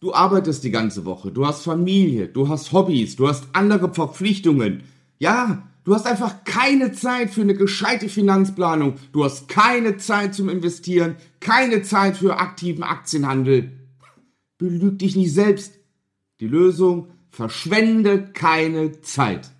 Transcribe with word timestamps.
Du 0.00 0.14
arbeitest 0.14 0.62
die 0.62 0.70
ganze 0.70 1.04
Woche, 1.04 1.32
du 1.32 1.44
hast 1.44 1.64
Familie, 1.64 2.28
du 2.28 2.48
hast 2.48 2.72
Hobbys, 2.72 3.16
du 3.16 3.26
hast 3.26 3.48
andere 3.52 3.92
Verpflichtungen. 3.92 4.84
Ja, 5.18 5.64
du 5.82 5.92
hast 5.92 6.06
einfach 6.06 6.44
keine 6.44 6.92
Zeit 6.92 7.30
für 7.30 7.40
eine 7.40 7.54
gescheite 7.54 8.08
Finanzplanung, 8.08 8.94
du 9.10 9.24
hast 9.24 9.48
keine 9.48 9.96
Zeit 9.96 10.36
zum 10.36 10.48
Investieren, 10.50 11.16
keine 11.40 11.82
Zeit 11.82 12.16
für 12.16 12.38
aktiven 12.38 12.84
Aktienhandel. 12.84 13.72
Belüg 14.56 15.00
dich 15.00 15.16
nicht 15.16 15.34
selbst. 15.34 15.74
Die 16.38 16.46
Lösung, 16.46 17.08
verschwende 17.30 18.30
keine 18.32 19.00
Zeit. 19.00 19.50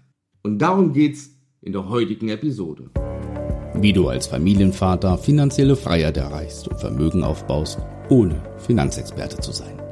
Und 0.45 0.61
darum 0.61 0.93
geht's 0.93 1.30
in 1.62 1.73
der 1.73 1.89
heutigen 1.89 2.29
Episode. 2.29 2.91
Wie 3.75 3.93
du 3.93 4.07
als 4.07 4.29
Familienvater 4.29 5.18
finanzielle 5.18 5.75
Freiheit 5.75 6.16
erreichst 6.16 6.68
und 6.68 6.79
Vermögen 6.79 7.25
aufbaust, 7.25 7.80
ohne 8.09 8.41
Finanzexperte 8.59 9.39
zu 9.39 9.50
sein. 9.50 9.82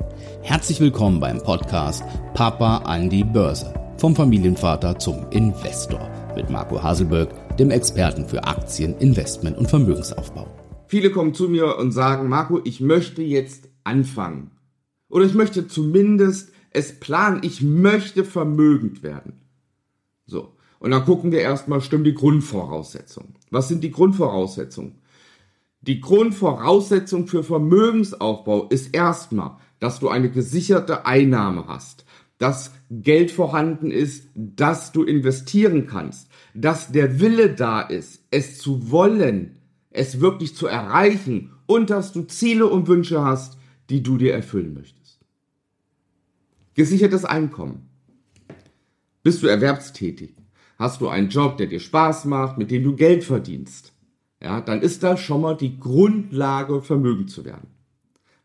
Herzlich 0.46 0.78
willkommen 0.78 1.18
beim 1.18 1.42
Podcast 1.42 2.04
Papa 2.32 2.76
an 2.84 3.10
die 3.10 3.24
Börse. 3.24 3.74
Vom 3.98 4.14
Familienvater 4.14 4.96
zum 4.96 5.28
Investor 5.30 6.08
mit 6.36 6.50
Marco 6.50 6.80
Haselberg, 6.80 7.56
dem 7.56 7.72
Experten 7.72 8.28
für 8.28 8.44
Aktien, 8.44 8.96
Investment 8.98 9.58
und 9.58 9.68
Vermögensaufbau. 9.68 10.46
Viele 10.86 11.10
kommen 11.10 11.34
zu 11.34 11.48
mir 11.48 11.76
und 11.78 11.90
sagen, 11.90 12.28
Marco, 12.28 12.60
ich 12.62 12.80
möchte 12.80 13.22
jetzt 13.22 13.68
anfangen. 13.82 14.52
Oder 15.08 15.24
ich 15.24 15.34
möchte 15.34 15.66
zumindest 15.66 16.52
es 16.70 17.00
planen, 17.00 17.40
ich 17.42 17.62
möchte 17.62 18.22
vermögend 18.22 19.02
werden. 19.02 19.40
So. 20.26 20.52
Und 20.78 20.92
dann 20.92 21.04
gucken 21.04 21.32
wir 21.32 21.40
erstmal, 21.40 21.80
stimmen 21.80 22.04
die 22.04 22.14
Grundvoraussetzungen. 22.14 23.34
Was 23.50 23.66
sind 23.66 23.82
die 23.82 23.90
Grundvoraussetzungen? 23.90 25.00
Die 25.80 26.00
Grundvoraussetzung 26.00 27.26
für 27.26 27.42
Vermögensaufbau 27.42 28.68
ist 28.68 28.94
erstmal, 28.94 29.56
dass 29.78 29.98
du 30.00 30.08
eine 30.08 30.30
gesicherte 30.30 31.06
Einnahme 31.06 31.66
hast, 31.68 32.04
dass 32.38 32.72
Geld 32.90 33.30
vorhanden 33.30 33.90
ist, 33.90 34.28
dass 34.34 34.92
du 34.92 35.02
investieren 35.02 35.86
kannst, 35.86 36.28
dass 36.54 36.92
der 36.92 37.20
Wille 37.20 37.54
da 37.54 37.80
ist, 37.80 38.22
es 38.30 38.58
zu 38.58 38.90
wollen, 38.90 39.58
es 39.90 40.20
wirklich 40.20 40.54
zu 40.54 40.66
erreichen 40.66 41.52
und 41.66 41.90
dass 41.90 42.12
du 42.12 42.22
Ziele 42.22 42.66
und 42.66 42.88
Wünsche 42.88 43.24
hast, 43.24 43.58
die 43.90 44.02
du 44.02 44.18
dir 44.18 44.34
erfüllen 44.34 44.74
möchtest. 44.74 45.20
Gesichertes 46.74 47.24
Einkommen. 47.24 47.88
Bist 49.22 49.42
du 49.42 49.46
erwerbstätig? 49.46 50.34
Hast 50.78 51.00
du 51.00 51.08
einen 51.08 51.30
Job, 51.30 51.56
der 51.56 51.66
dir 51.66 51.80
Spaß 51.80 52.26
macht, 52.26 52.58
mit 52.58 52.70
dem 52.70 52.84
du 52.84 52.94
Geld 52.94 53.24
verdienst? 53.24 53.92
Ja, 54.42 54.60
dann 54.60 54.82
ist 54.82 55.02
das 55.02 55.20
schon 55.20 55.40
mal 55.40 55.56
die 55.56 55.80
Grundlage, 55.80 56.82
vermögend 56.82 57.30
zu 57.30 57.46
werden. 57.46 57.75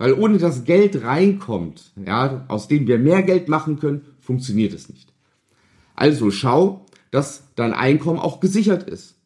Weil 0.02 0.14
ohne 0.14 0.40
das 0.40 0.64
Geld 0.64 1.04
reinkommt, 1.04 1.92
ja, 2.08 2.44
aus 2.48 2.68
dem 2.68 2.88
wir 2.88 2.98
mehr 2.98 3.22
Geld 3.22 3.48
machen 3.50 3.80
können, 3.80 4.02
funktioniert 4.20 4.74
es 4.74 4.90
nicht. 4.90 5.14
Also 5.94 6.32
schau, 6.32 6.88
dass 7.12 7.44
dein 7.54 7.72
Einkommen 7.72 8.18
auch 8.18 8.40
gesichert 8.40 8.82
ist. 8.90 9.20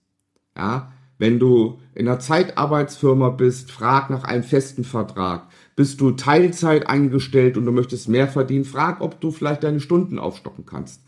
Ja, 0.57 0.91
wenn 1.17 1.39
du 1.39 1.79
in 1.93 2.09
einer 2.09 2.19
Zeitarbeitsfirma 2.19 3.29
bist, 3.29 3.71
frag 3.71 4.09
nach 4.09 4.25
einem 4.25 4.43
festen 4.43 4.83
Vertrag. 4.83 5.47
Bist 5.77 6.01
du 6.01 6.11
Teilzeit 6.11 6.89
eingestellt 6.89 7.55
und 7.55 7.65
du 7.65 7.71
möchtest 7.71 8.09
mehr 8.09 8.27
verdienen, 8.27 8.65
frag, 8.65 8.99
ob 8.99 9.21
du 9.21 9.31
vielleicht 9.31 9.63
deine 9.63 9.79
Stunden 9.79 10.19
aufstocken 10.19 10.65
kannst. 10.65 11.03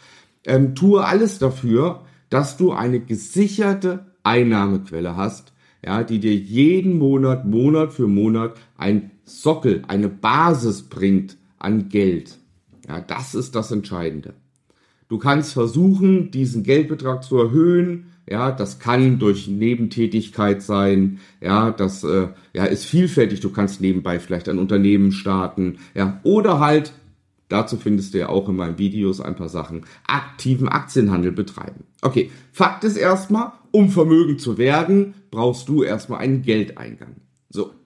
Ähm, 0.46 0.76
tue 0.76 1.04
alles 1.04 1.40
dafür, 1.40 2.06
dass 2.30 2.56
du 2.56 2.72
eine 2.72 3.02
gesicherte 3.02 4.06
Einnahmequelle 4.24 5.18
hast, 5.18 5.52
ja, 5.86 6.04
die 6.04 6.20
dir 6.20 6.36
jeden 6.36 6.98
Monat, 6.98 7.46
Monat 7.46 7.92
für 7.92 8.08
Monat 8.08 8.56
ein 8.78 9.12
Sockel, 9.28 9.84
eine 9.88 10.08
Basis 10.08 10.84
bringt 10.84 11.38
an 11.60 11.90
Geld. 11.90 12.38
Ja, 12.88 13.02
das 13.02 13.36
ist 13.36 13.56
das 13.56 13.72
Entscheidende. 13.72 14.34
Du 15.10 15.18
kannst 15.18 15.54
versuchen, 15.54 16.32
diesen 16.32 16.64
Geldbetrag 16.64 17.24
zu 17.24 17.38
erhöhen. 17.38 18.08
Ja, 18.30 18.52
das 18.52 18.80
kann 18.80 19.20
durch 19.20 19.48
Nebentätigkeit 19.48 20.62
sein. 20.62 21.20
Ja, 21.42 21.72
das 21.72 22.04
äh, 22.04 22.28
ja, 22.54 22.66
ist 22.66 22.86
vielfältig. 22.86 23.40
Du 23.40 23.50
kannst 23.50 23.80
nebenbei 23.82 24.20
vielleicht 24.20 24.50
ein 24.50 24.60
Unternehmen 24.60 25.12
starten. 25.12 25.78
Ja, 25.94 26.20
oder 26.24 26.60
halt, 26.60 26.94
dazu 27.50 27.78
findest 27.78 28.14
du 28.14 28.20
ja 28.20 28.30
auch 28.30 28.48
in 28.50 28.56
meinen 28.56 28.78
Videos 28.78 29.22
ein 29.22 29.36
paar 29.36 29.50
Sachen, 29.50 29.86
aktiven 30.08 30.68
Aktienhandel 30.68 31.32
betreiben. 31.32 31.84
Okay, 32.02 32.32
Fakt 32.52 32.84
ist 32.84 32.98
erstmal, 32.98 33.54
um 33.72 33.90
vermögend 33.90 34.42
zu 34.42 34.58
werden, 34.58 35.14
brauchst 35.32 35.68
du 35.70 35.84
erstmal 35.84 36.20
einen 36.20 36.42
Geldeingang. 36.42 37.16
So. 37.50 37.77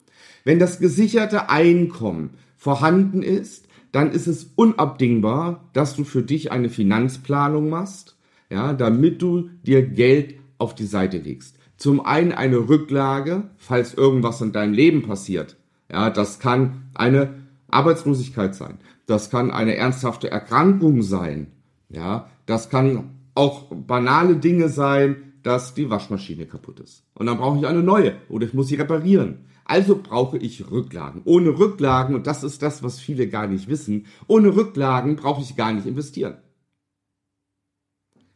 Wenn 0.44 0.60
das 0.60 0.80
gesicherte 0.80 1.50
Einkommen 1.50 2.32
vorhanden 2.56 3.22
ist, 3.22 3.68
dann 3.92 4.12
ist 4.12 4.28
es 4.28 4.52
unabdingbar, 4.56 5.70
dass 5.74 5.96
du 5.96 6.04
für 6.04 6.24
dich 6.24 6.52
eine 6.52 6.70
Finanzplanung 6.70 7.70
machst, 7.70 8.16
ja, 8.50 8.74
damit 8.74 9.22
du 9.22 9.50
dir 9.64 9.82
Geld 9.82 10.36
auf 10.58 10.76
die 10.76 10.86
Seite 10.86 11.18
legst. 11.18 11.58
Zum 11.78 12.06
einen 12.06 12.32
eine 12.32 12.70
Rücklage, 12.70 13.50
falls 13.58 13.94
irgendwas 13.94 14.42
in 14.42 14.52
deinem 14.52 14.74
Leben 14.74 15.02
passiert. 15.02 15.58
Ja, 15.92 16.10
das 16.10 16.40
kann 16.40 16.84
eine 16.94 17.34
Arbeitslosigkeit 17.70 18.56
sein. 18.56 18.78
Das 19.08 19.30
kann 19.30 19.52
eine 19.52 19.76
ernsthafte 19.76 20.30
Erkrankung 20.30 21.02
sein. 21.02 21.48
Ja, 21.90 22.30
das 22.46 22.70
kann 22.70 23.10
auch 23.34 23.72
banale 23.74 24.36
Dinge 24.36 24.70
sein, 24.70 25.31
dass 25.44 25.74
die 25.74 25.90
Waschmaschine 25.90 26.46
kaputt 26.46 26.80
ist. 26.80 27.04
Und 27.14 27.26
dann 27.26 27.38
brauche 27.38 27.58
ich 27.58 27.66
eine 27.66 27.84
neue 27.84 28.16
oder 28.30 28.46
ich 28.46 28.54
muss 28.54 28.68
sie 28.68 28.76
reparieren. 28.76 29.46
Also 29.66 30.00
brauche 30.02 30.38
ich 30.38 30.70
Rücklagen. 30.70 31.22
Ohne 31.26 31.58
Rücklagen, 31.58 32.16
und 32.16 32.28
das 32.28 32.44
ist 32.44 32.62
das, 32.62 32.84
was 32.84 33.00
viele 33.00 33.28
gar 33.28 33.48
nicht 33.48 33.68
wissen, 33.68 34.08
ohne 34.28 34.56
Rücklagen 34.56 35.16
brauche 35.16 35.42
ich 35.42 35.56
gar 35.56 35.72
nicht 35.72 35.86
investieren. 35.86 36.38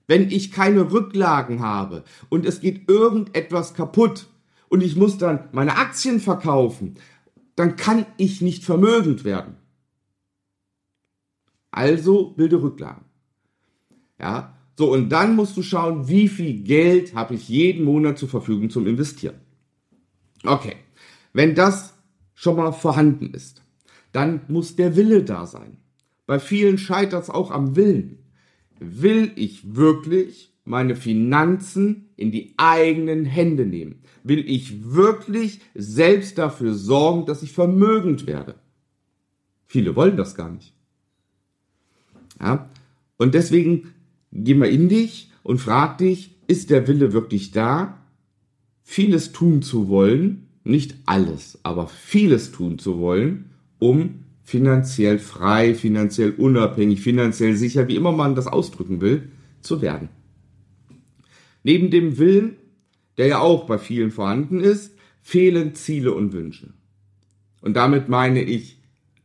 Wenn 0.07 0.29
ich 0.29 0.51
keine 0.51 0.91
Rücklagen 0.91 1.61
habe 1.61 2.03
und 2.29 2.45
es 2.45 2.61
geht 2.61 2.89
irgendetwas 2.89 3.73
kaputt 3.73 4.27
und 4.69 4.83
ich 4.83 4.95
muss 4.95 5.17
dann 5.17 5.49
meine 5.51 5.77
Aktien 5.77 6.19
verkaufen, 6.19 6.95
dann 7.55 7.75
kann 7.75 8.05
ich 8.17 8.41
nicht 8.41 8.63
vermögend 8.63 9.23
werden. 9.23 9.57
Also 11.71 12.31
bilde 12.31 12.61
Rücklagen. 12.61 13.05
Ja, 14.19 14.54
so, 14.77 14.91
und 14.91 15.09
dann 15.09 15.35
musst 15.35 15.55
du 15.55 15.61
schauen, 15.61 16.07
wie 16.09 16.27
viel 16.27 16.63
Geld 16.63 17.15
habe 17.15 17.35
ich 17.35 17.47
jeden 17.47 17.85
Monat 17.85 18.17
zur 18.17 18.27
Verfügung 18.27 18.69
zum 18.69 18.85
Investieren. 18.87 19.35
Okay, 20.43 20.75
wenn 21.33 21.55
das 21.55 21.93
schon 22.33 22.57
mal 22.57 22.71
vorhanden 22.71 23.33
ist, 23.33 23.61
dann 24.11 24.41
muss 24.47 24.75
der 24.75 24.95
Wille 24.95 25.23
da 25.23 25.45
sein. 25.45 25.77
Bei 26.25 26.39
vielen 26.39 26.77
scheitert 26.77 27.23
es 27.23 27.29
auch 27.29 27.51
am 27.51 27.75
Willen. 27.75 28.19
Will 28.79 29.31
ich 29.35 29.75
wirklich 29.75 30.53
meine 30.65 30.95
Finanzen 30.95 32.09
in 32.17 32.31
die 32.31 32.53
eigenen 32.57 33.25
Hände 33.25 33.65
nehmen? 33.65 34.01
Will 34.23 34.43
ich 34.49 34.93
wirklich 34.93 35.61
selbst 35.73 36.37
dafür 36.37 36.73
sorgen, 36.73 37.25
dass 37.25 37.43
ich 37.43 37.53
vermögend 37.53 38.27
werde? 38.27 38.55
Viele 39.65 39.95
wollen 39.95 40.17
das 40.17 40.35
gar 40.35 40.51
nicht. 40.51 40.73
Ja? 42.41 42.69
Und 43.17 43.33
deswegen 43.33 43.93
geh 44.35 44.53
mal 44.53 44.69
in 44.69 44.89
dich 44.89 45.31
und 45.43 45.59
frag 45.59 45.97
dich, 45.97 46.31
ist 46.47 46.69
der 46.69 46.87
Wille 46.87 47.13
wirklich 47.13 47.51
da, 47.51 47.99
vieles 48.83 49.31
tun 49.31 49.61
zu 49.61 49.87
wollen, 49.87 50.47
nicht 50.63 50.95
alles, 51.05 51.59
aber 51.63 51.87
vieles 51.87 52.51
tun 52.51 52.79
zu 52.79 52.99
wollen, 52.99 53.51
um 53.79 54.25
finanziell 54.43 55.17
frei, 55.19 55.73
finanziell 55.73 56.31
unabhängig, 56.31 57.01
finanziell 57.01 57.55
sicher, 57.55 57.87
wie 57.87 57.95
immer 57.95 58.11
man 58.11 58.35
das 58.35 58.47
ausdrücken 58.47 59.01
will, 59.01 59.29
zu 59.61 59.81
werden. 59.81 60.09
Neben 61.63 61.89
dem 61.89 62.19
Willen, 62.19 62.57
der 63.17 63.27
ja 63.27 63.39
auch 63.39 63.65
bei 63.65 63.79
vielen 63.79 64.11
vorhanden 64.11 64.59
ist, 64.59 64.93
fehlen 65.21 65.73
Ziele 65.73 66.13
und 66.13 66.33
Wünsche. 66.33 66.73
Und 67.61 67.75
damit 67.75 68.07
meine 68.07 68.43
ich, 68.43 68.77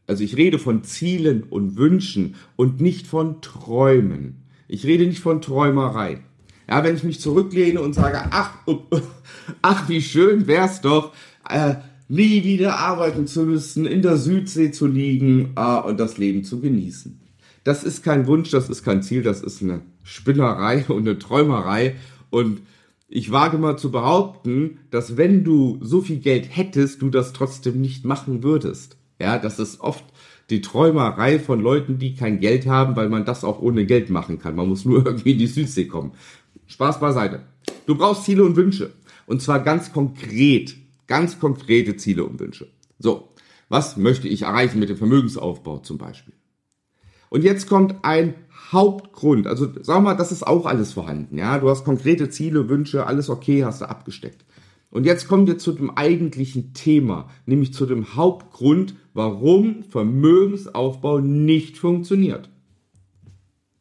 also 0.07 0.25
ich 0.25 0.39
rede 0.39 0.59
von 0.59 0.83
Zielen 0.83 1.43
und 1.43 1.77
Wünschen 1.77 2.37
und 2.57 2.81
nicht 2.81 3.07
von 3.07 3.43
Träumen. 3.43 4.40
Ich 4.73 4.87
rede 4.87 5.05
nicht 5.05 5.19
von 5.19 5.43
Träumerei. 5.43 6.21
Ja, 6.69 6.85
wenn 6.85 6.95
ich 6.95 7.03
mich 7.03 7.19
zurücklehne 7.19 7.81
und 7.81 7.93
sage, 7.93 8.21
ach, 8.31 8.53
ach, 9.63 9.89
wie 9.89 10.01
schön 10.01 10.47
wär's 10.47 10.81
doch, 10.81 11.13
äh, 11.49 11.75
nie 12.09 12.45
wieder 12.45 12.79
arbeiten 12.79 13.27
zu 13.27 13.43
müssen, 13.43 13.85
in 13.85 14.01
der 14.01 14.17
Südsee 14.17 14.71
zu 14.71 14.87
liegen 14.87 15.55
äh, 15.57 15.81
und 15.81 15.99
das 15.99 16.19
Leben 16.19 16.45
zu 16.45 16.61
genießen. 16.61 17.21
Das 17.65 17.83
ist 17.83 18.05
kein 18.05 18.29
Wunsch, 18.29 18.51
das 18.51 18.69
ist 18.69 18.85
kein 18.85 19.03
Ziel, 19.03 19.25
das 19.25 19.43
ist 19.43 19.61
eine 19.61 19.81
Spinnerei 20.05 20.85
und 20.89 21.01
eine 21.01 21.19
Träumerei. 21.19 21.97
Und 22.31 22.61
ich 23.09 23.33
wage 23.33 23.59
mal 23.59 23.77
zu 23.77 23.91
behaupten, 23.91 24.79
dass 24.93 25.17
wenn 25.17 25.43
du 25.43 25.79
so 25.81 26.01
viel 26.01 26.21
Geld 26.21 26.47
hättest, 26.49 27.03
du 27.03 27.11
das 27.11 27.33
trotzdem 27.33 27.81
nicht 27.81 28.05
machen 28.05 28.45
würdest. 28.45 28.99
Ja, 29.21 29.41
das 29.41 29.59
ist 29.59 29.81
oft 29.81 30.05
die 30.51 30.61
Träumerei 30.61 31.39
von 31.39 31.61
Leuten, 31.61 31.99
die 31.99 32.15
kein 32.15 32.41
Geld 32.41 32.67
haben, 32.67 32.97
weil 32.97 33.09
man 33.09 33.25
das 33.25 33.45
auch 33.45 33.61
ohne 33.61 33.87
Geld 33.87 34.11
machen 34.11 34.39
kann. 34.39 34.57
Man 34.57 34.69
muss 34.69 34.85
nur 34.85 35.05
irgendwie 35.07 35.33
in 35.33 35.39
die 35.39 35.47
Südsee 35.47 35.87
kommen. 35.87 36.13
Spaß 36.67 37.01
beiseite. 37.01 37.41
Du 37.87 37.95
brauchst 37.97 38.25
Ziele 38.25 38.45
und 38.45 38.57
Wünsche. 38.57 38.93
Und 39.27 39.43
zwar 39.43 39.61
ganz 39.61 39.93
konkret. 39.93 40.77
Ganz 41.07 41.39
konkrete 41.41 41.97
Ziele 41.97 42.25
und 42.25 42.39
Wünsche. 42.41 42.69
So. 42.99 43.29
Was 43.69 43.97
möchte 43.97 44.27
ich 44.27 44.43
erreichen 44.43 44.81
mit 44.81 44.89
dem 44.89 44.97
Vermögensaufbau 44.97 45.79
zum 45.79 45.97
Beispiel? 45.97 46.35
Und 47.29 47.45
jetzt 47.45 47.69
kommt 47.69 47.95
ein 48.03 48.35
Hauptgrund. 48.73 49.47
Also 49.47 49.69
sag 49.83 50.03
mal, 50.03 50.15
das 50.15 50.33
ist 50.33 50.45
auch 50.45 50.67
alles 50.67 50.93
vorhanden. 50.93 51.39
Ja, 51.39 51.59
du 51.59 51.71
hast 51.71 51.85
konkrete 51.85 52.31
Ziele, 52.31 52.69
Wünsche, 52.69 53.07
alles 53.07 53.31
okay, 53.31 53.65
hast 53.65 53.81
du 53.81 53.89
abgesteckt. 53.89 54.45
Und 54.91 55.07
jetzt 55.07 55.29
kommen 55.29 55.47
wir 55.47 55.59
zu 55.59 55.73
dem 55.73 55.91
eigentlichen 55.91 56.75
Thema, 56.75 57.31
nämlich 57.47 57.73
zu 57.73 57.87
dem 57.87 58.17
Hauptgrund, 58.17 58.97
warum 59.15 59.85
Vermögensaufbau 59.85 61.21
nicht 61.21 61.79
funktioniert. 61.79 62.51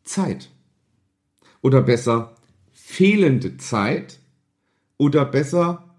Zeit. 0.04 0.52
Oder 1.62 1.82
besser, 1.82 2.36
fehlende 2.72 3.58
Zeit. 3.58 4.20
Oder 4.98 5.26
besser, 5.26 5.96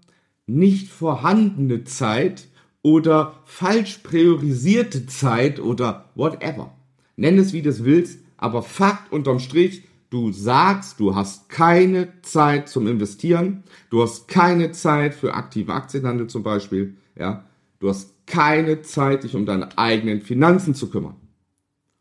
nicht 0.47 0.87
vorhandene 0.87 1.83
Zeit 1.83 2.47
oder 2.83 3.41
falsch 3.45 3.99
priorisierte 3.99 5.05
Zeit 5.07 5.59
oder 5.59 6.09
whatever. 6.15 6.73
Nenn 7.15 7.37
es 7.37 7.53
wie 7.53 7.61
du 7.61 7.83
willst, 7.83 8.19
aber 8.37 8.63
Fakt 8.63 9.11
unterm 9.11 9.39
Strich, 9.39 9.83
du 10.11 10.31
sagst, 10.31 10.99
du 10.99 11.15
hast 11.15 11.49
keine 11.49 12.21
Zeit 12.21 12.69
zum 12.69 12.85
Investieren, 12.85 13.63
du 13.89 14.03
hast 14.03 14.27
keine 14.27 14.71
Zeit 14.73 15.15
für 15.15 15.33
aktive 15.33 15.73
Aktienhandel 15.73 16.27
zum 16.27 16.43
Beispiel, 16.43 16.97
ja, 17.17 17.45
du 17.79 17.89
hast 17.89 18.13
keine 18.27 18.81
Zeit, 18.81 19.23
dich 19.23 19.35
um 19.35 19.45
deine 19.45 19.77
eigenen 19.77 20.21
Finanzen 20.21 20.75
zu 20.75 20.89
kümmern. 20.89 21.15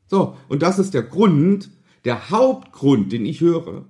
So, 0.08 0.36
und 0.48 0.62
das 0.62 0.78
ist 0.78 0.92
der 0.92 1.04
Grund, 1.04 1.70
der 2.04 2.30
Hauptgrund, 2.30 3.12
den 3.12 3.24
ich 3.24 3.40
höre 3.40 3.86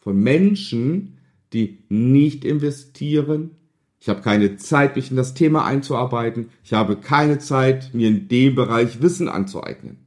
von 0.00 0.20
Menschen, 0.20 1.18
die 1.52 1.84
nicht 1.88 2.44
investieren. 2.44 3.52
Ich 4.00 4.08
habe 4.08 4.22
keine 4.22 4.56
Zeit, 4.56 4.96
mich 4.96 5.10
in 5.10 5.16
das 5.16 5.34
Thema 5.34 5.64
einzuarbeiten. 5.64 6.48
Ich 6.64 6.72
habe 6.72 6.96
keine 6.96 7.38
Zeit, 7.38 7.94
mir 7.94 8.08
in 8.08 8.26
dem 8.26 8.56
Bereich 8.56 9.00
Wissen 9.02 9.28
anzueignen. 9.28 9.98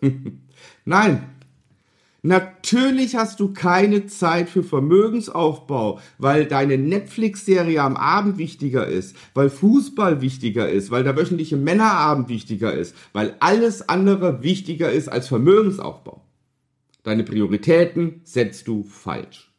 Nein, 0.84 1.22
Natürlich 2.22 3.14
hast 3.14 3.38
du 3.38 3.52
keine 3.52 4.06
Zeit 4.06 4.50
für 4.50 4.64
Vermögensaufbau, 4.64 6.00
weil 6.18 6.46
deine 6.46 6.76
Netflix-Serie 6.76 7.80
am 7.80 7.96
Abend 7.96 8.38
wichtiger 8.38 8.88
ist, 8.88 9.14
weil 9.34 9.50
Fußball 9.50 10.20
wichtiger 10.20 10.68
ist, 10.68 10.90
weil 10.90 11.04
der 11.04 11.16
wöchentliche 11.16 11.56
Männerabend 11.56 12.28
wichtiger 12.28 12.74
ist, 12.74 12.96
weil 13.12 13.36
alles 13.38 13.88
andere 13.88 14.42
wichtiger 14.42 14.90
ist 14.90 15.08
als 15.08 15.28
Vermögensaufbau. 15.28 16.24
Deine 17.04 17.22
Prioritäten 17.22 18.20
setzt 18.24 18.66
du 18.66 18.82
falsch. 18.82 19.52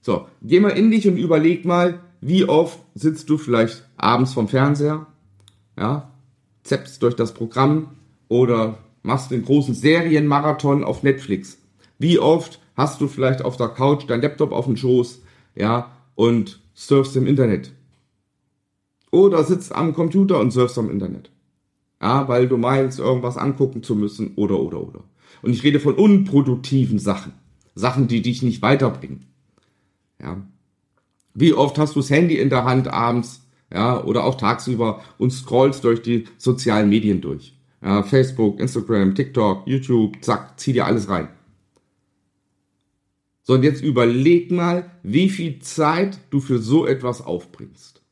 So, 0.00 0.26
geh 0.42 0.58
mal 0.58 0.70
in 0.70 0.90
dich 0.90 1.06
und 1.06 1.16
überleg 1.16 1.64
mal, 1.64 2.00
wie 2.20 2.48
oft 2.48 2.80
sitzt 2.94 3.30
du 3.30 3.38
vielleicht 3.38 3.88
abends 3.96 4.32
vom 4.32 4.48
Fernseher, 4.48 5.06
ja, 5.78 6.12
zappst 6.64 7.00
durch 7.02 7.14
das 7.14 7.32
Programm 7.32 7.90
oder 8.28 8.78
machst 9.06 9.30
den 9.30 9.44
großen 9.44 9.74
Serienmarathon 9.74 10.84
auf 10.84 11.02
Netflix. 11.02 11.58
Wie 11.98 12.18
oft 12.18 12.60
hast 12.76 13.00
du 13.00 13.08
vielleicht 13.08 13.42
auf 13.42 13.56
der 13.56 13.68
Couch 13.68 14.04
dein 14.08 14.20
Laptop 14.20 14.52
auf 14.52 14.66
dem 14.66 14.76
Schoß, 14.76 15.22
ja, 15.54 15.92
und 16.14 16.60
surfst 16.74 17.16
im 17.16 17.26
Internet? 17.26 17.72
Oder 19.10 19.44
sitzt 19.44 19.74
am 19.74 19.94
Computer 19.94 20.40
und 20.40 20.50
surfst 20.50 20.76
am 20.78 20.90
Internet. 20.90 21.30
Ja, 22.02 22.28
weil 22.28 22.48
du 22.48 22.58
meinst, 22.58 22.98
irgendwas 22.98 23.38
angucken 23.38 23.82
zu 23.82 23.94
müssen, 23.94 24.32
oder, 24.34 24.60
oder, 24.60 24.82
oder. 24.82 25.04
Und 25.40 25.52
ich 25.52 25.62
rede 25.62 25.80
von 25.80 25.94
unproduktiven 25.94 26.98
Sachen. 26.98 27.32
Sachen, 27.74 28.08
die 28.08 28.20
dich 28.20 28.42
nicht 28.42 28.60
weiterbringen. 28.60 29.26
Ja. 30.20 30.46
Wie 31.32 31.54
oft 31.54 31.78
hast 31.78 31.94
du 31.94 32.00
das 32.00 32.10
Handy 32.10 32.36
in 32.36 32.50
der 32.50 32.64
Hand 32.64 32.88
abends, 32.88 33.46
ja, 33.72 34.02
oder 34.02 34.24
auch 34.24 34.34
tagsüber 34.34 35.02
und 35.18 35.32
scrollst 35.32 35.84
durch 35.84 36.02
die 36.02 36.24
sozialen 36.38 36.88
Medien 36.88 37.20
durch? 37.20 37.55
Ja, 37.82 38.02
Facebook, 38.02 38.58
Instagram, 38.60 39.14
TikTok, 39.14 39.66
YouTube, 39.66 40.16
zack, 40.22 40.58
zieh 40.58 40.72
dir 40.72 40.86
alles 40.86 41.08
rein. 41.08 41.28
So, 43.42 43.54
und 43.54 43.62
jetzt 43.62 43.82
überleg 43.82 44.50
mal, 44.50 44.90
wie 45.02 45.30
viel 45.30 45.60
Zeit 45.60 46.18
du 46.30 46.40
für 46.40 46.58
so 46.58 46.84
etwas 46.84 47.22
aufbringst. 47.22 48.02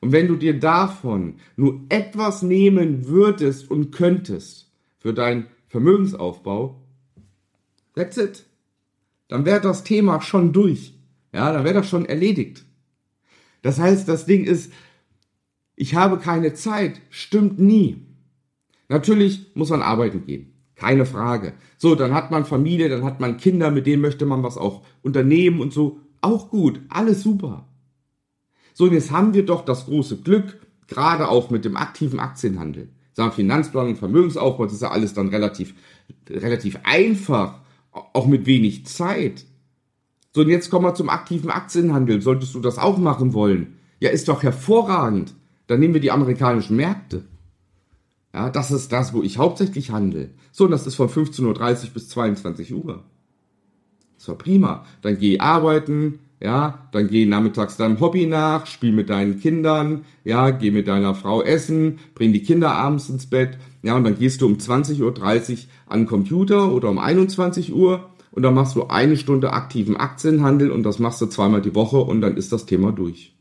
Und 0.00 0.12
wenn 0.12 0.28
du 0.28 0.36
dir 0.36 0.60
davon 0.60 1.36
nur 1.56 1.80
etwas 1.88 2.42
nehmen 2.42 3.06
würdest 3.06 3.70
und 3.70 3.90
könntest 3.90 4.70
für 4.98 5.14
deinen 5.14 5.46
Vermögensaufbau, 5.68 6.82
that's 7.94 8.18
it. 8.18 8.44
Dann 9.28 9.46
wäre 9.46 9.62
das 9.62 9.82
Thema 9.82 10.20
schon 10.20 10.52
durch. 10.52 10.92
Ja, 11.32 11.52
dann 11.52 11.64
wäre 11.64 11.76
das 11.76 11.88
schon 11.88 12.04
erledigt. 12.04 12.66
Das 13.62 13.78
heißt, 13.78 14.06
das 14.06 14.26
Ding 14.26 14.44
ist, 14.44 14.70
ich 15.74 15.94
habe 15.94 16.18
keine 16.18 16.52
Zeit, 16.52 17.00
stimmt 17.08 17.58
nie. 17.58 18.06
Natürlich 18.88 19.54
muss 19.54 19.70
man 19.70 19.82
arbeiten 19.82 20.24
gehen. 20.26 20.52
Keine 20.74 21.06
Frage. 21.06 21.54
So, 21.78 21.94
dann 21.94 22.14
hat 22.14 22.30
man 22.30 22.44
Familie, 22.44 22.88
dann 22.88 23.04
hat 23.04 23.20
man 23.20 23.36
Kinder, 23.36 23.70
mit 23.70 23.86
denen 23.86 24.02
möchte 24.02 24.26
man 24.26 24.42
was 24.42 24.56
auch 24.56 24.82
unternehmen 25.02 25.60
und 25.60 25.72
so. 25.72 26.00
Auch 26.20 26.50
gut. 26.50 26.80
Alles 26.88 27.22
super. 27.22 27.68
So, 28.72 28.84
und 28.84 28.92
jetzt 28.92 29.12
haben 29.12 29.34
wir 29.34 29.46
doch 29.46 29.64
das 29.64 29.86
große 29.86 30.18
Glück, 30.18 30.60
gerade 30.88 31.28
auch 31.28 31.50
mit 31.50 31.64
dem 31.64 31.76
aktiven 31.76 32.18
Aktienhandel. 32.18 32.88
Sagen 33.12 33.32
Finanzplanung, 33.32 33.94
Vermögensaufbau, 33.94 34.64
das 34.64 34.74
ist 34.74 34.82
ja 34.82 34.90
alles 34.90 35.14
dann 35.14 35.28
relativ, 35.28 35.74
relativ 36.28 36.78
einfach. 36.82 37.60
Auch 37.92 38.26
mit 38.26 38.46
wenig 38.46 38.86
Zeit. 38.86 39.44
So, 40.32 40.40
und 40.40 40.48
jetzt 40.48 40.68
kommen 40.68 40.84
wir 40.84 40.96
zum 40.96 41.08
aktiven 41.08 41.50
Aktienhandel. 41.50 42.20
Solltest 42.20 42.56
du 42.56 42.60
das 42.60 42.78
auch 42.78 42.98
machen 42.98 43.32
wollen? 43.34 43.78
Ja, 44.00 44.10
ist 44.10 44.26
doch 44.26 44.42
hervorragend. 44.42 45.34
Dann 45.68 45.78
nehmen 45.78 45.94
wir 45.94 46.00
die 46.00 46.10
amerikanischen 46.10 46.74
Märkte. 46.74 47.24
Ja, 48.34 48.50
das 48.50 48.72
ist 48.72 48.90
das, 48.90 49.14
wo 49.14 49.22
ich 49.22 49.38
hauptsächlich 49.38 49.92
handle. 49.92 50.30
So, 50.50 50.64
und 50.64 50.72
das 50.72 50.88
ist 50.88 50.96
von 50.96 51.08
15.30 51.08 51.44
Uhr 51.84 51.90
bis 51.94 52.08
22 52.08 52.74
Uhr. 52.74 53.04
Das 54.18 54.26
war 54.26 54.34
prima. 54.36 54.84
Dann 55.02 55.18
geh 55.18 55.38
arbeiten, 55.38 56.18
ja, 56.42 56.88
dann 56.90 57.06
geh 57.06 57.26
nachmittags 57.26 57.76
deinem 57.76 58.00
Hobby 58.00 58.26
nach, 58.26 58.66
spiel 58.66 58.90
mit 58.90 59.08
deinen 59.08 59.38
Kindern, 59.38 60.04
ja, 60.24 60.50
geh 60.50 60.72
mit 60.72 60.88
deiner 60.88 61.14
Frau 61.14 61.42
essen, 61.42 62.00
bring 62.16 62.32
die 62.32 62.42
Kinder 62.42 62.72
abends 62.72 63.08
ins 63.08 63.26
Bett, 63.26 63.56
ja, 63.84 63.94
und 63.94 64.02
dann 64.02 64.18
gehst 64.18 64.40
du 64.40 64.46
um 64.46 64.54
20.30 64.54 65.00
Uhr 65.02 65.58
an 65.86 66.00
den 66.00 66.06
Computer 66.06 66.72
oder 66.72 66.90
um 66.90 66.98
21 66.98 67.72
Uhr 67.72 68.10
und 68.32 68.42
dann 68.42 68.54
machst 68.54 68.74
du 68.74 68.88
eine 68.88 69.16
Stunde 69.16 69.52
aktiven 69.52 69.96
Aktienhandel 69.96 70.72
und 70.72 70.82
das 70.82 70.98
machst 70.98 71.20
du 71.20 71.26
zweimal 71.26 71.62
die 71.62 71.76
Woche 71.76 71.98
und 71.98 72.20
dann 72.20 72.36
ist 72.36 72.50
das 72.50 72.66
Thema 72.66 72.90
durch. 72.90 73.36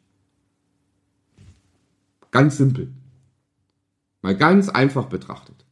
Ganz 2.29 2.57
simpel. 2.57 2.93
Mal 4.23 4.35
ganz 4.35 4.69
einfach 4.69 5.05
betrachtet. 5.05 5.65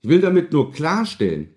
Ich 0.00 0.08
will 0.08 0.20
damit 0.20 0.52
nur 0.52 0.72
klarstellen, 0.72 1.48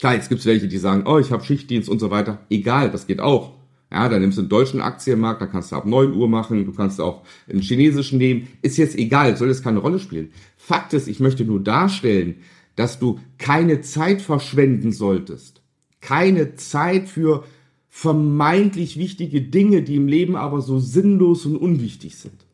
klar, 0.00 0.14
jetzt 0.14 0.30
gibt 0.30 0.40
es 0.40 0.46
welche, 0.46 0.68
die 0.68 0.78
sagen, 0.78 1.04
oh, 1.06 1.18
ich 1.18 1.30
habe 1.30 1.44
Schichtdienst 1.44 1.88
und 1.88 2.00
so 2.00 2.10
weiter. 2.10 2.40
Egal, 2.50 2.90
das 2.90 3.06
geht 3.06 3.20
auch. 3.20 3.52
Ja, 3.92 4.08
da 4.08 4.18
nimmst 4.18 4.38
du 4.38 4.42
einen 4.42 4.48
deutschen 4.48 4.80
Aktienmarkt, 4.80 5.42
da 5.42 5.46
kannst 5.46 5.70
du 5.70 5.76
ab 5.76 5.84
9 5.84 6.14
Uhr 6.14 6.28
machen, 6.28 6.64
du 6.64 6.72
kannst 6.72 7.00
auch 7.00 7.22
einen 7.48 7.60
chinesischen 7.60 8.18
nehmen. 8.18 8.48
Ist 8.62 8.78
jetzt 8.78 8.96
egal, 8.96 9.36
soll 9.36 9.48
jetzt 9.48 9.62
keine 9.62 9.78
Rolle 9.78 10.00
spielen. 10.00 10.32
Fakt 10.56 10.94
ist, 10.94 11.06
ich 11.08 11.20
möchte 11.20 11.44
nur 11.44 11.62
darstellen, 11.62 12.36
dass 12.74 12.98
du 12.98 13.20
keine 13.36 13.82
Zeit 13.82 14.22
verschwenden 14.22 14.90
solltest. 14.92 15.62
Keine 16.00 16.56
Zeit 16.56 17.08
für 17.08 17.44
vermeintlich 17.90 18.96
wichtige 18.96 19.42
Dinge, 19.42 19.82
die 19.82 19.96
im 19.96 20.08
Leben 20.08 20.36
aber 20.36 20.62
so 20.62 20.80
sinnlos 20.80 21.44
und 21.44 21.56
unwichtig 21.56 22.16
sind. 22.16 22.46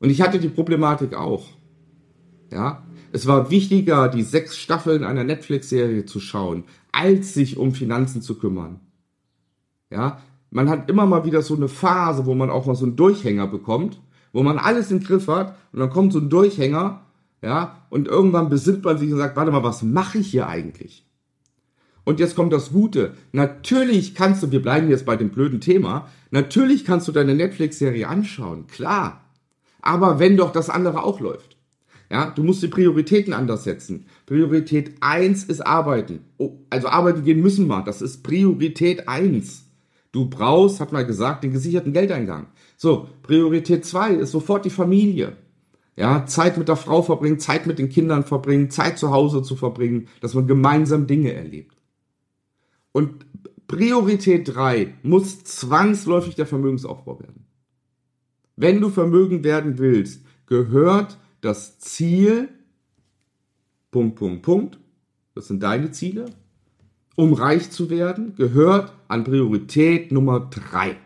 Und 0.00 0.10
ich 0.10 0.20
hatte 0.20 0.38
die 0.38 0.48
Problematik 0.48 1.14
auch. 1.14 1.46
Ja, 2.52 2.84
es 3.12 3.26
war 3.26 3.50
wichtiger, 3.50 4.08
die 4.08 4.22
sechs 4.22 4.56
Staffeln 4.56 5.04
einer 5.04 5.24
Netflix-Serie 5.24 6.04
zu 6.04 6.20
schauen, 6.20 6.64
als 6.92 7.34
sich 7.34 7.56
um 7.56 7.72
Finanzen 7.72 8.22
zu 8.22 8.38
kümmern. 8.38 8.80
Ja, 9.90 10.20
man 10.50 10.68
hat 10.68 10.88
immer 10.88 11.06
mal 11.06 11.24
wieder 11.24 11.42
so 11.42 11.56
eine 11.56 11.68
Phase, 11.68 12.26
wo 12.26 12.34
man 12.34 12.50
auch 12.50 12.66
mal 12.66 12.74
so 12.74 12.84
einen 12.84 12.96
Durchhänger 12.96 13.46
bekommt, 13.46 14.00
wo 14.32 14.42
man 14.42 14.58
alles 14.58 14.90
im 14.90 15.00
Griff 15.00 15.28
hat 15.28 15.56
und 15.72 15.80
dann 15.80 15.90
kommt 15.90 16.12
so 16.12 16.18
ein 16.18 16.30
Durchhänger, 16.30 17.02
ja, 17.42 17.82
und 17.90 18.08
irgendwann 18.08 18.48
besinnt 18.48 18.84
man 18.84 18.98
sich 18.98 19.12
und 19.12 19.18
sagt, 19.18 19.36
warte 19.36 19.50
mal, 19.50 19.64
was 19.64 19.82
mache 19.82 20.18
ich 20.18 20.28
hier 20.28 20.48
eigentlich? 20.48 21.06
Und 22.04 22.20
jetzt 22.20 22.36
kommt 22.36 22.52
das 22.52 22.70
Gute. 22.70 23.14
Natürlich 23.32 24.14
kannst 24.14 24.42
du, 24.42 24.50
wir 24.52 24.62
bleiben 24.62 24.90
jetzt 24.90 25.06
bei 25.06 25.16
dem 25.16 25.30
blöden 25.30 25.60
Thema, 25.60 26.08
natürlich 26.30 26.84
kannst 26.84 27.08
du 27.08 27.12
deine 27.12 27.34
Netflix-Serie 27.34 28.08
anschauen, 28.08 28.66
klar. 28.66 29.23
Aber 29.84 30.18
wenn 30.18 30.38
doch 30.38 30.50
das 30.50 30.70
andere 30.70 31.04
auch 31.04 31.20
läuft. 31.20 31.58
Ja, 32.10 32.30
du 32.30 32.42
musst 32.42 32.62
die 32.62 32.68
Prioritäten 32.68 33.34
anders 33.34 33.64
setzen. 33.64 34.06
Priorität 34.24 34.94
1 35.00 35.44
ist 35.44 35.60
Arbeiten. 35.60 36.20
Oh, 36.38 36.58
also 36.70 36.88
arbeiten 36.88 37.22
gehen 37.22 37.42
müssen 37.42 37.66
wir. 37.66 37.82
Das 37.82 38.00
ist 38.00 38.22
Priorität 38.22 39.08
1. 39.08 39.66
Du 40.10 40.30
brauchst, 40.30 40.80
hat 40.80 40.92
man 40.92 41.06
gesagt, 41.06 41.44
den 41.44 41.52
gesicherten 41.52 41.92
Geldeingang. 41.92 42.46
So, 42.78 43.08
Priorität 43.22 43.84
2 43.84 44.14
ist 44.14 44.30
sofort 44.30 44.64
die 44.64 44.70
Familie. 44.70 45.36
Ja, 45.96 46.24
Zeit 46.24 46.56
mit 46.56 46.68
der 46.68 46.76
Frau 46.76 47.02
verbringen, 47.02 47.38
Zeit 47.38 47.66
mit 47.66 47.78
den 47.78 47.90
Kindern 47.90 48.24
verbringen, 48.24 48.70
Zeit 48.70 48.98
zu 48.98 49.10
Hause 49.10 49.42
zu 49.42 49.54
verbringen, 49.54 50.08
dass 50.22 50.32
man 50.32 50.46
gemeinsam 50.46 51.06
Dinge 51.06 51.34
erlebt. 51.34 51.76
Und 52.92 53.26
Priorität 53.66 54.54
3 54.54 54.94
muss 55.02 55.44
zwangsläufig 55.44 56.36
der 56.36 56.46
Vermögensaufbau 56.46 57.20
werden. 57.20 57.43
Wenn 58.56 58.80
du 58.80 58.88
vermögend 58.88 59.44
werden 59.44 59.78
willst, 59.78 60.24
gehört 60.46 61.18
das 61.40 61.78
Ziel, 61.78 62.48
Punkt, 63.90 64.16
Punkt, 64.16 64.42
Punkt, 64.42 64.78
das 65.34 65.48
sind 65.48 65.62
deine 65.62 65.90
Ziele, 65.90 66.26
um 67.16 67.32
reich 67.32 67.70
zu 67.70 67.90
werden, 67.90 68.34
gehört 68.36 68.92
an 69.08 69.24
Priorität 69.24 70.12
Nummer 70.12 70.40
drei. 70.40 70.96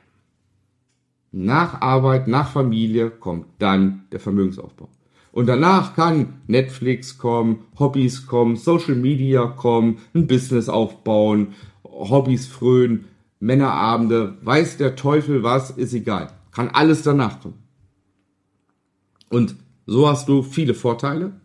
Nach 1.32 1.80
Arbeit, 1.80 2.28
nach 2.28 2.50
Familie 2.50 3.10
kommt 3.10 3.46
dann 3.58 4.04
der 4.12 4.20
Vermögensaufbau. 4.20 4.88
Und 5.32 5.46
danach 5.46 5.94
kann 5.94 6.40
Netflix 6.46 7.18
kommen, 7.18 7.64
Hobbys 7.78 8.26
kommen, 8.26 8.56
Social 8.56 8.94
Media 8.94 9.46
kommen, 9.46 9.98
ein 10.14 10.26
Business 10.26 10.68
aufbauen, 10.68 11.54
Hobbys 11.84 12.46
frönen, 12.46 13.04
Männerabende, 13.40 14.36
weiß 14.42 14.78
der 14.78 14.96
Teufel 14.96 15.42
was, 15.42 15.70
ist 15.70 15.92
egal. 15.92 16.32
Kann 16.58 16.70
alles 16.70 17.04
danach 17.04 17.40
kommen. 17.40 17.62
Und 19.28 19.54
so 19.86 20.08
hast 20.08 20.28
du 20.28 20.42
viele 20.42 20.74
Vorteile. 20.74 21.40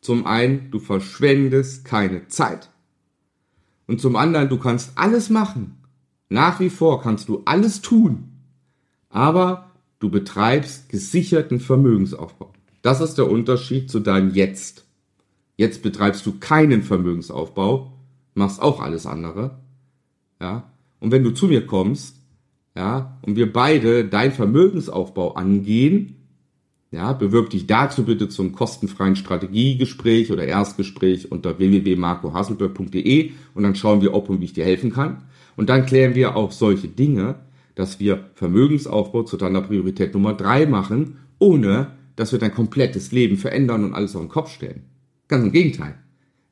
Zum 0.00 0.24
einen, 0.24 0.70
du 0.70 0.78
verschwendest 0.78 1.84
keine 1.84 2.28
Zeit. 2.28 2.70
Und 3.86 4.00
zum 4.00 4.16
anderen, 4.16 4.48
du 4.48 4.56
kannst 4.56 4.92
alles 4.94 5.28
machen. 5.28 5.76
Nach 6.30 6.60
wie 6.60 6.70
vor 6.70 7.02
kannst 7.02 7.28
du 7.28 7.42
alles 7.44 7.82
tun. 7.82 8.30
Aber 9.10 9.70
du 9.98 10.08
betreibst 10.08 10.88
gesicherten 10.88 11.60
Vermögensaufbau. 11.60 12.50
Das 12.80 13.02
ist 13.02 13.18
der 13.18 13.30
Unterschied 13.30 13.90
zu 13.90 14.00
deinem 14.00 14.32
Jetzt. 14.32 14.86
Jetzt 15.58 15.82
betreibst 15.82 16.24
du 16.24 16.38
keinen 16.38 16.82
Vermögensaufbau, 16.82 17.92
machst 18.32 18.62
auch 18.62 18.80
alles 18.80 19.04
andere. 19.04 19.58
Ja. 20.40 20.72
Und 21.00 21.10
wenn 21.10 21.22
du 21.22 21.32
zu 21.32 21.48
mir 21.48 21.66
kommst, 21.66 22.23
ja, 22.74 23.18
und 23.22 23.36
wir 23.36 23.52
beide 23.52 24.04
deinen 24.04 24.32
Vermögensaufbau 24.32 25.34
angehen, 25.34 26.16
ja, 26.90 27.12
bewirb 27.12 27.50
dich 27.50 27.66
dazu 27.66 28.04
bitte 28.04 28.28
zum 28.28 28.52
kostenfreien 28.52 29.16
Strategiegespräch 29.16 30.30
oder 30.30 30.44
Erstgespräch 30.44 31.30
unter 31.32 31.58
www.marcohasselberg.de 31.58 33.32
und 33.54 33.62
dann 33.62 33.74
schauen 33.74 34.00
wir, 34.00 34.14
ob 34.14 34.30
und 34.30 34.40
wie 34.40 34.44
ich 34.44 34.52
dir 34.52 34.64
helfen 34.64 34.92
kann. 34.92 35.24
Und 35.56 35.68
dann 35.68 35.86
klären 35.86 36.14
wir 36.14 36.36
auch 36.36 36.52
solche 36.52 36.88
Dinge, 36.88 37.36
dass 37.74 37.98
wir 37.98 38.30
Vermögensaufbau 38.34 39.24
zu 39.24 39.36
deiner 39.36 39.60
Priorität 39.62 40.14
Nummer 40.14 40.34
drei 40.34 40.66
machen, 40.66 41.16
ohne 41.38 41.88
dass 42.16 42.30
wir 42.30 42.38
dein 42.38 42.54
komplettes 42.54 43.10
Leben 43.10 43.36
verändern 43.36 43.84
und 43.84 43.94
alles 43.94 44.14
auf 44.14 44.22
den 44.22 44.28
Kopf 44.28 44.50
stellen. 44.50 44.84
Ganz 45.26 45.44
im 45.44 45.52
Gegenteil. 45.52 45.98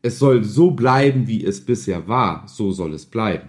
Es 0.03 0.19
soll 0.19 0.43
so 0.43 0.73
bleiben, 0.73 1.29
wie 1.29 1.45
es 1.45 1.65
bisher 1.65 2.09
war. 2.09 2.49
So 2.49 2.73
soll 2.73 2.95
es 2.95 3.07
bleiben. 3.07 3.49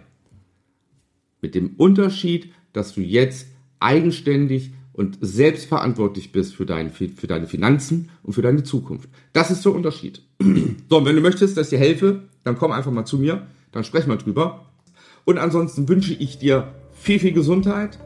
Mit 1.41 1.55
dem 1.55 1.75
Unterschied, 1.77 2.51
dass 2.73 2.93
du 2.93 3.01
jetzt 3.01 3.47
eigenständig 3.79 4.71
und 4.93 5.17
selbstverantwortlich 5.21 6.31
bist 6.31 6.55
für, 6.55 6.65
dein, 6.65 6.91
für 6.91 7.27
deine 7.27 7.47
Finanzen 7.47 8.09
und 8.21 8.33
für 8.33 8.41
deine 8.41 8.63
Zukunft. 8.63 9.09
Das 9.33 9.51
ist 9.51 9.65
der 9.65 9.73
Unterschied. 9.73 10.21
So, 10.89 10.99
und 10.99 11.05
wenn 11.05 11.15
du 11.15 11.21
möchtest, 11.21 11.57
dass 11.57 11.71
ich 11.71 11.79
dir 11.79 11.83
helfe, 11.83 12.23
dann 12.43 12.55
komm 12.55 12.71
einfach 12.71 12.91
mal 12.91 13.05
zu 13.05 13.17
mir, 13.17 13.47
dann 13.71 13.83
sprechen 13.83 14.09
wir 14.09 14.17
drüber. 14.17 14.67
Und 15.25 15.39
ansonsten 15.39 15.89
wünsche 15.89 16.13
ich 16.13 16.37
dir 16.37 16.73
viel, 16.91 17.19
viel 17.19 17.31
Gesundheit, 17.31 17.97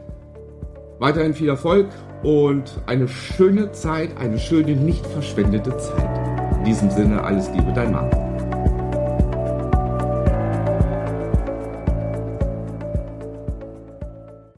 weiterhin 0.98 1.34
viel 1.34 1.48
Erfolg 1.48 1.88
und 2.22 2.80
eine 2.86 3.08
schöne 3.08 3.72
Zeit, 3.72 4.16
eine 4.16 4.38
schöne, 4.38 4.74
nicht 4.74 5.04
verschwendete 5.06 5.76
Zeit. 5.76 6.58
In 6.58 6.64
diesem 6.64 6.90
Sinne, 6.90 7.22
alles 7.22 7.50
Liebe, 7.50 7.72
dein 7.74 7.92
Mann. 7.92 8.27